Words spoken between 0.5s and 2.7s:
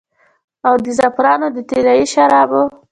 او د زعفران د طلايي شرابو